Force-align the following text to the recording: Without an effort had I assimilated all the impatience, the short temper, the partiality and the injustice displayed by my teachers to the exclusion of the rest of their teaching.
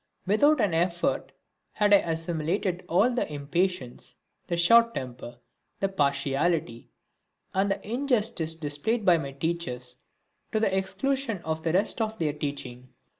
Without 0.25 0.59
an 0.61 0.73
effort 0.73 1.31
had 1.73 1.93
I 1.93 1.97
assimilated 1.97 2.83
all 2.89 3.11
the 3.11 3.31
impatience, 3.31 4.15
the 4.47 4.57
short 4.57 4.95
temper, 4.95 5.37
the 5.79 5.89
partiality 5.89 6.89
and 7.53 7.69
the 7.69 7.87
injustice 7.87 8.55
displayed 8.55 9.05
by 9.05 9.19
my 9.19 9.33
teachers 9.33 9.97
to 10.53 10.59
the 10.59 10.75
exclusion 10.75 11.37
of 11.43 11.61
the 11.61 11.73
rest 11.73 12.01
of 12.01 12.17
their 12.17 12.33
teaching. 12.33 12.89